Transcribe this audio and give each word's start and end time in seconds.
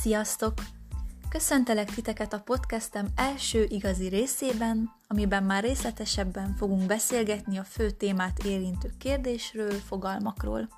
Sziasztok! 0.00 0.54
Köszöntelek 1.28 1.90
titeket 1.90 2.32
a 2.32 2.40
podcastem 2.40 3.06
első 3.16 3.66
igazi 3.68 4.08
részében, 4.08 4.90
amiben 5.06 5.42
már 5.42 5.62
részletesebben 5.62 6.54
fogunk 6.56 6.86
beszélgetni 6.86 7.58
a 7.58 7.64
fő 7.64 7.90
témát 7.90 8.44
érintő 8.44 8.92
kérdésről, 8.98 9.70
fogalmakról. 9.70 10.68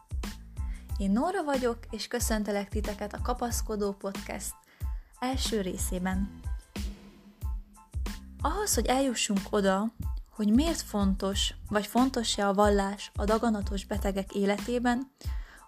Én 0.99 1.11
Nóra 1.11 1.45
vagyok, 1.45 1.79
és 1.91 2.07
köszöntelek 2.07 2.69
titeket 2.69 3.13
a 3.13 3.23
Kapaszkodó 3.23 3.93
Podcast 3.93 4.55
első 5.19 5.61
részében. 5.61 6.41
Ahhoz, 8.41 8.75
hogy 8.75 8.87
eljussunk 8.87 9.43
oda, 9.51 9.95
hogy 10.31 10.53
miért 10.53 10.81
fontos, 10.81 11.55
vagy 11.69 11.87
fontos-e 11.87 12.49
a 12.49 12.55
vallás 12.55 13.11
a 13.15 13.25
daganatos 13.25 13.85
betegek 13.85 14.33
életében, 14.33 15.11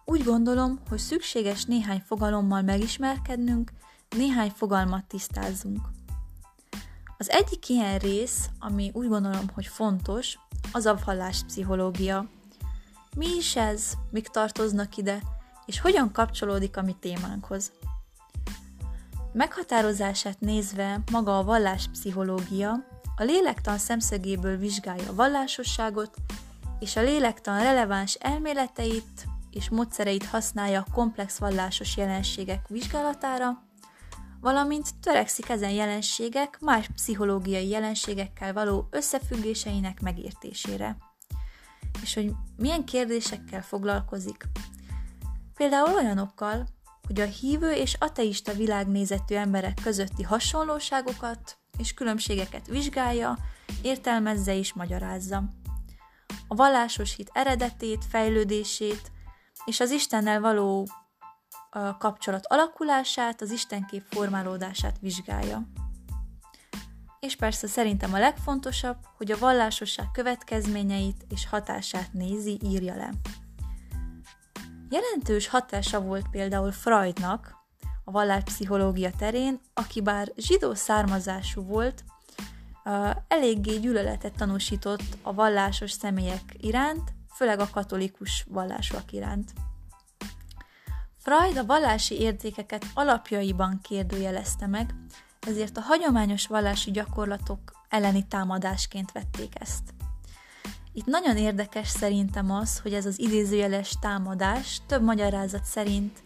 úgy 0.05 0.25
gondolom, 0.25 0.81
hogy 0.89 0.99
szükséges 0.99 1.65
néhány 1.65 2.03
fogalommal 2.07 2.63
megismerkednünk, 2.63 3.73
néhány 4.17 4.51
fogalmat 4.51 5.05
tisztázzunk. 5.05 5.81
Az 7.19 7.31
egyik 7.31 7.69
ilyen 7.69 7.99
rész, 7.99 8.49
ami 8.59 8.91
úgy 8.93 9.09
gondolom, 9.09 9.49
hogy 9.55 9.67
fontos, 9.67 10.39
az 10.73 10.87
a 10.87 10.99
valláspszichológia. 11.05 12.29
Mi 13.17 13.27
is 13.37 13.57
ez, 13.57 13.93
mik 14.11 14.29
tartoznak 14.29 14.97
ide, 14.97 15.23
és 15.67 15.81
hogyan 15.81 16.13
kapcsolódik 16.13 16.77
a 16.77 16.83
mi 16.83 16.97
témánkhoz. 17.01 17.73
Meghatározását 19.33 20.41
nézve 20.41 21.01
maga 21.11 21.39
a 21.39 21.45
valláspszichológia 21.45 22.71
a 23.17 23.23
lélektan 23.23 23.79
szemszögéből 23.79 24.57
vizsgálja 24.57 25.09
a 25.09 25.15
vallásosságot, 25.15 26.17
és 26.79 26.97
a 26.97 27.03
lélektan 27.03 27.63
releváns 27.63 28.15
elméleteit, 28.15 29.27
és 29.55 29.71
módszereit 29.71 30.25
használja 30.25 30.81
a 30.81 30.93
komplex 30.93 31.39
vallásos 31.39 31.97
jelenségek 31.97 32.69
vizsgálatára, 32.69 33.63
valamint 34.41 34.95
törekszik 35.01 35.49
ezen 35.49 35.71
jelenségek 35.71 36.61
más 36.61 36.89
pszichológiai 36.95 37.69
jelenségekkel 37.69 38.53
való 38.53 38.89
összefüggéseinek 38.91 40.01
megértésére. 40.01 40.97
És 42.03 42.15
hogy 42.15 42.33
milyen 42.57 42.85
kérdésekkel 42.85 43.63
foglalkozik. 43.63 44.45
Például 45.55 45.95
olyanokkal, 45.95 46.67
hogy 47.07 47.21
a 47.21 47.25
hívő 47.25 47.73
és 47.73 47.97
ateista 47.99 48.53
világnézetű 48.53 49.35
emberek 49.35 49.79
közötti 49.83 50.23
hasonlóságokat 50.23 51.59
és 51.79 51.95
különbségeket 51.95 52.67
vizsgálja, 52.67 53.39
értelmezze 53.83 54.57
és 54.57 54.73
magyarázza. 54.73 55.45
A 56.49 56.55
vallásos 56.55 57.15
hit 57.15 57.31
eredetét, 57.33 58.05
fejlődését, 58.05 59.13
és 59.65 59.81
az 59.81 59.91
Istennel 59.91 60.41
való 60.41 60.89
a 61.71 61.97
kapcsolat 61.97 62.47
alakulását, 62.47 63.41
az 63.41 63.51
Istenkép 63.51 64.03
formálódását 64.11 64.97
vizsgálja. 65.01 65.63
És 67.21 67.37
persze 67.37 67.67
szerintem 67.67 68.15
a 68.15 68.19
legfontosabb, 68.19 68.97
hogy 69.17 69.31
a 69.31 69.39
vallásosság 69.39 70.11
következményeit 70.13 71.25
és 71.29 71.49
hatását 71.49 72.13
nézi, 72.13 72.59
írja 72.63 72.95
le. 72.95 73.11
Jelentős 74.89 75.49
hatása 75.49 76.01
volt 76.01 76.29
például 76.31 76.73
Freudnak 76.73 77.55
a 78.05 78.11
valláspszichológia 78.11 79.11
terén, 79.19 79.61
aki 79.75 80.01
bár 80.01 80.33
zsidó 80.37 80.75
származású 80.75 81.63
volt, 81.63 82.05
eléggé 83.29 83.79
gyűlöletet 83.79 84.37
tanúsított 84.37 85.17
a 85.23 85.35
vallásos 85.35 85.91
személyek 85.91 86.57
iránt, 86.61 87.13
főleg 87.37 87.59
a 87.59 87.71
katolikus 87.71 88.47
vallásúak 88.49 89.13
iránt. 89.13 89.53
Freud 91.19 91.57
a 91.57 91.67
vallási 91.67 92.21
értékeket 92.21 92.87
alapjaiban 92.95 93.81
kérdőjelezte 93.83 94.67
meg, 94.67 94.95
ezért 95.41 95.77
a 95.77 95.81
hagyományos 95.81 96.47
vallási 96.47 96.91
gyakorlatok 96.91 97.73
elleni 97.89 98.27
támadásként 98.27 99.13
vették 99.13 99.61
ezt. 99.61 99.83
Itt 100.93 101.07
nagyon 101.07 101.37
érdekes 101.37 101.89
szerintem 101.89 102.51
az, 102.51 102.79
hogy 102.79 102.95
ez 102.95 103.07
az 103.07 103.19
idézőjeles 103.19 103.93
támadás 104.01 104.81
több 104.87 105.03
magyarázat 105.03 105.65
szerint 105.65 106.23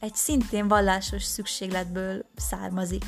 egy 0.00 0.14
szintén 0.14 0.68
vallásos 0.68 1.22
szükségletből 1.22 2.24
származik. 2.36 3.04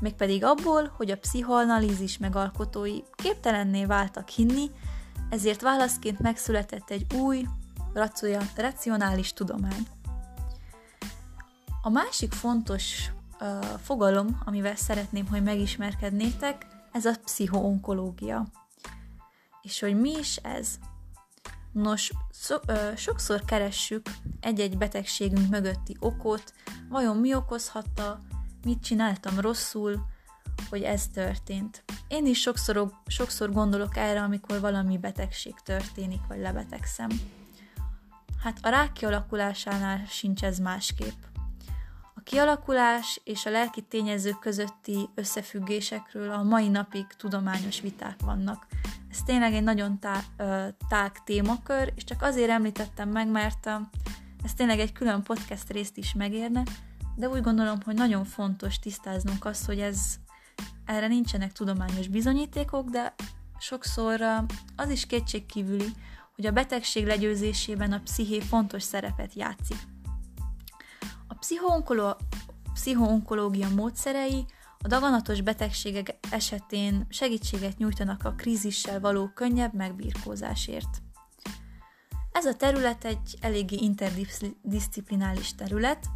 Mégpedig 0.00 0.44
abból, 0.44 0.92
hogy 0.96 1.10
a 1.10 1.18
pszichoanalízis 1.18 2.18
megalkotói 2.18 2.98
képtelenné 3.14 3.84
váltak 3.84 4.28
hinni, 4.28 4.70
ezért 5.30 5.60
válaszként 5.60 6.18
megszületett 6.18 6.90
egy 6.90 7.14
új, 7.14 7.46
racionális 8.56 9.32
tudomány. 9.32 9.86
A 11.82 11.88
másik 11.90 12.32
fontos 12.32 13.10
uh, 13.40 13.64
fogalom, 13.82 14.40
amivel 14.44 14.76
szeretném, 14.76 15.26
hogy 15.26 15.42
megismerkednétek, 15.42 16.66
ez 16.92 17.04
a 17.04 17.14
pszichoonkológia. 17.24 18.46
És 19.62 19.80
hogy 19.80 20.00
mi 20.00 20.10
is 20.18 20.36
ez? 20.36 20.78
Nos, 21.72 22.12
szo, 22.30 22.56
uh, 22.68 22.96
sokszor 22.96 23.44
keressük 23.44 24.06
egy-egy 24.40 24.78
betegségünk 24.78 25.48
mögötti 25.48 25.96
okot, 26.00 26.52
vajon 26.88 27.16
mi 27.16 27.34
okozhatta, 27.34 28.20
mit 28.64 28.82
csináltam 28.82 29.40
rosszul, 29.40 30.06
hogy 30.70 30.82
ez 30.82 31.08
történt. 31.08 31.84
Én 32.08 32.26
is 32.26 32.40
sokszor, 32.40 32.92
sokszor 33.06 33.52
gondolok 33.52 33.96
erre, 33.96 34.22
amikor 34.22 34.60
valami 34.60 34.98
betegség 34.98 35.54
történik, 35.64 36.20
vagy 36.28 36.38
lebetegszem. 36.38 37.08
Hát 38.42 38.58
a 38.62 38.68
rák 38.68 38.92
kialakulásánál 38.92 40.04
sincs 40.08 40.44
ez 40.44 40.58
másképp. 40.58 41.22
A 42.14 42.20
kialakulás 42.24 43.20
és 43.24 43.46
a 43.46 43.50
lelki 43.50 43.82
tényezők 43.82 44.38
közötti 44.38 45.08
összefüggésekről 45.14 46.30
a 46.30 46.42
mai 46.42 46.68
napig 46.68 47.06
tudományos 47.06 47.80
viták 47.80 48.20
vannak. 48.20 48.66
Ez 49.10 49.22
tényleg 49.22 49.54
egy 49.54 49.62
nagyon 49.62 49.98
tá- 49.98 50.30
tág 50.88 51.24
témakör, 51.24 51.92
és 51.96 52.04
csak 52.04 52.22
azért 52.22 52.50
említettem 52.50 53.08
meg, 53.08 53.28
mert 53.28 53.70
ez 54.42 54.54
tényleg 54.54 54.78
egy 54.78 54.92
külön 54.92 55.22
podcast 55.22 55.70
részt 55.70 55.96
is 55.96 56.14
megérne, 56.14 56.62
de 57.16 57.28
úgy 57.28 57.42
gondolom, 57.42 57.80
hogy 57.84 57.94
nagyon 57.94 58.24
fontos 58.24 58.78
tisztáznunk 58.78 59.44
azt, 59.44 59.66
hogy 59.66 59.80
ez 59.80 60.14
erre 60.86 61.06
nincsenek 61.06 61.52
tudományos 61.52 62.08
bizonyítékok, 62.08 62.88
de 62.88 63.14
sokszor 63.58 64.20
az 64.76 64.90
is 64.90 65.06
kétségkívüli, 65.06 65.92
hogy 66.34 66.46
a 66.46 66.52
betegség 66.52 67.06
legyőzésében 67.06 67.92
a 67.92 68.00
psziché 68.00 68.40
fontos 68.40 68.82
szerepet 68.82 69.34
játszik. 69.34 69.78
A 71.28 71.34
pszichoonkológia 72.74 73.68
módszerei 73.74 74.44
a 74.78 74.88
daganatos 74.88 75.40
betegségek 75.40 76.14
esetén 76.30 77.06
segítséget 77.08 77.78
nyújtanak 77.78 78.24
a 78.24 78.32
krízissel 78.32 79.00
való 79.00 79.30
könnyebb 79.34 79.74
megbírkózásért. 79.74 81.02
Ez 82.32 82.44
a 82.44 82.54
terület 82.54 83.04
egy 83.04 83.36
eléggé 83.40 83.76
interdisziplinális 83.76 85.54
terület. 85.54 86.06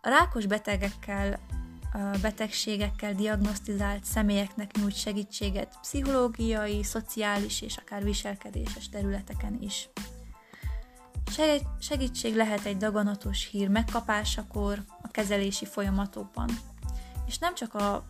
A 0.00 0.08
rákos 0.08 0.46
betegekkel 0.46 1.38
betegségekkel 2.20 3.14
diagnosztizált 3.14 4.04
személyeknek 4.04 4.76
nyújt 4.76 4.96
segítséget 4.96 5.78
pszichológiai, 5.80 6.82
szociális 6.82 7.60
és 7.62 7.76
akár 7.76 8.04
viselkedéses 8.04 8.88
területeken 8.88 9.58
is. 9.60 9.88
Segítség 11.78 12.36
lehet 12.36 12.64
egy 12.64 12.76
daganatos 12.76 13.48
hír 13.50 13.68
megkapásakor, 13.68 14.84
a 15.02 15.08
kezelési 15.08 15.64
folyamatokban. 15.64 16.48
És 17.26 17.38
nem 17.38 17.54
csak 17.54 17.74
a 17.74 18.04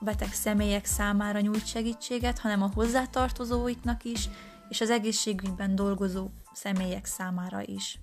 beteg 0.00 0.32
személyek 0.32 0.84
számára 0.84 1.40
nyújt 1.40 1.66
segítséget, 1.66 2.38
hanem 2.38 2.62
a 2.62 2.70
hozzátartozóiknak 2.74 4.04
is, 4.04 4.28
és 4.68 4.80
az 4.80 4.90
egészségügyben 4.90 5.74
dolgozó 5.74 6.30
személyek 6.52 7.04
számára 7.04 7.62
is. 7.62 7.98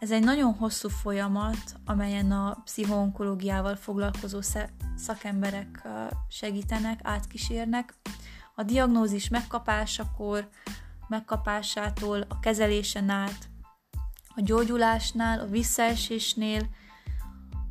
Ez 0.00 0.10
egy 0.10 0.24
nagyon 0.24 0.54
hosszú 0.54 0.88
folyamat, 0.88 1.76
amelyen 1.84 2.32
a 2.32 2.56
pszichoonkológiával 2.64 3.76
foglalkozó 3.76 4.38
szakemberek 4.96 5.82
segítenek, 6.28 7.00
átkísérnek. 7.02 7.94
A 8.54 8.62
diagnózis 8.62 9.28
megkapásakor, 9.28 10.48
megkapásától, 11.08 12.24
a 12.28 12.40
kezelésen 12.40 13.08
át, 13.08 13.48
a 14.34 14.40
gyógyulásnál, 14.40 15.40
a 15.40 15.46
visszaesésnél, 15.46 16.68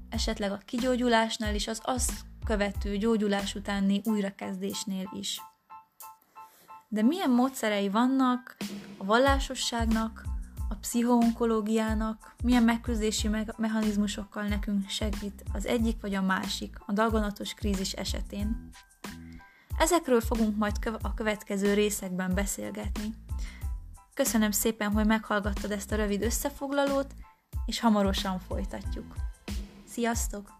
esetleg 0.10 0.52
a 0.52 0.62
kigyógyulásnál 0.66 1.54
és 1.54 1.68
az 1.68 1.82
azt 1.84 2.12
követő 2.46 2.98
gyógyulás 2.98 3.56
utáni 3.56 4.02
újrakezdésnél 4.06 5.10
is. 5.14 5.42
De 6.88 7.02
milyen 7.02 7.30
módszerei 7.30 7.90
vannak 7.90 8.58
a 8.98 9.06
vallásosságnak, 9.06 10.29
a 10.70 10.76
pszichoonkológiának 10.76 12.36
milyen 12.44 12.64
megküzdési 12.64 13.28
me- 13.28 13.58
mechanizmusokkal 13.58 14.44
nekünk 14.44 14.90
segít 14.90 15.44
az 15.54 15.66
egyik 15.66 16.02
vagy 16.02 16.14
a 16.14 16.22
másik 16.22 16.78
a 16.86 16.92
dalgonatos 16.92 17.54
krízis 17.54 17.92
esetén. 17.92 18.70
Ezekről 19.78 20.22
fogunk 20.22 20.58
majd 20.58 20.76
a 21.02 21.14
következő 21.14 21.74
részekben 21.74 22.34
beszélgetni. 22.34 23.14
Köszönöm 24.14 24.52
szépen, 24.52 24.92
hogy 24.92 25.06
meghallgattad 25.06 25.72
ezt 25.72 25.92
a 25.92 25.96
rövid 25.96 26.22
összefoglalót, 26.22 27.14
és 27.66 27.80
hamarosan 27.80 28.40
folytatjuk. 28.40 29.16
Sziasztok! 29.88 30.60